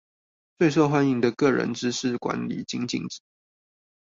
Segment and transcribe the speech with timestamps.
[0.57, 3.29] 最受歡迎的個人知識管理精進指南